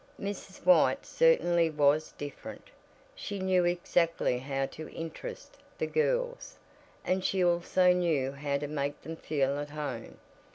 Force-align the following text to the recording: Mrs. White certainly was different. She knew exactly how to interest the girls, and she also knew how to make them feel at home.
Mrs. 0.19 0.65
White 0.65 1.05
certainly 1.05 1.69
was 1.69 2.15
different. 2.17 2.71
She 3.13 3.37
knew 3.37 3.65
exactly 3.65 4.39
how 4.39 4.65
to 4.65 4.89
interest 4.89 5.57
the 5.77 5.85
girls, 5.85 6.57
and 7.05 7.23
she 7.23 7.43
also 7.45 7.93
knew 7.93 8.31
how 8.31 8.57
to 8.57 8.67
make 8.67 8.99
them 9.03 9.15
feel 9.15 9.59
at 9.59 9.69
home. 9.69 10.17